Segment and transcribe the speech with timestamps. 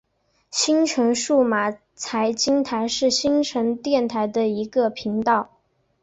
[0.49, 5.51] 新城数码财经台是新城电台的一个频道。